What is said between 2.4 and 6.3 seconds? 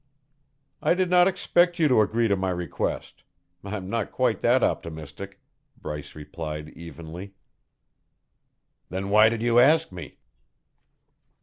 request. I am not quite that optimistic," Bryce